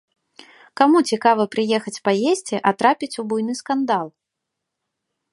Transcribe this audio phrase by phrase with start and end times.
[0.79, 4.07] Каму цікава прыехаць паесці, а трапіць у буйны скандал?